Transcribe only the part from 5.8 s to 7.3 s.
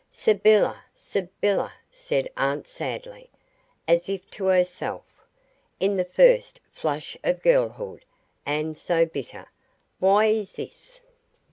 the first flush